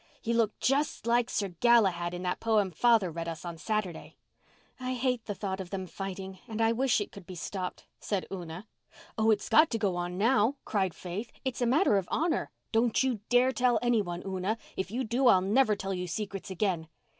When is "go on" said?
9.77-10.17